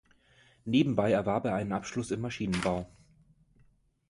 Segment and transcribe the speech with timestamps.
[0.65, 2.89] Nebenbei erwarb er einen Abschluss in Maschinenbau.